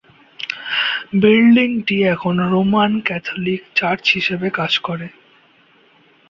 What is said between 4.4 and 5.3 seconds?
কাজ করে।